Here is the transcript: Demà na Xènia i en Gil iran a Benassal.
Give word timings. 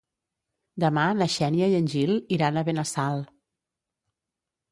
Demà 0.83 1.03
na 1.17 1.27
Xènia 1.33 1.67
i 1.73 1.75
en 1.81 1.91
Gil 1.93 2.15
iran 2.37 2.57
a 2.61 2.65
Benassal. 2.71 3.21